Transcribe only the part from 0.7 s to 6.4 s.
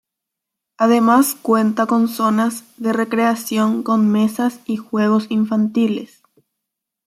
Además cuenta con zonas de recreación con mesas y juegos infantiles.